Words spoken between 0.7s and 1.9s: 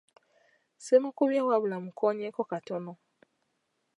Simukubye wabula